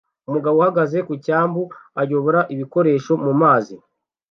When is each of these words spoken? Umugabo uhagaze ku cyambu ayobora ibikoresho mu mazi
Umugabo 0.27 0.55
uhagaze 0.57 0.97
ku 1.07 1.13
cyambu 1.25 1.61
ayobora 2.01 2.39
ibikoresho 2.53 3.11
mu 3.23 3.31
mazi 3.41 3.75